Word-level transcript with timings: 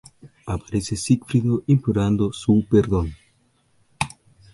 Aparece 0.47 0.95
Sigfrido 0.95 1.63
implorando 1.67 2.33
su 2.33 2.65
perdón. 2.67 3.15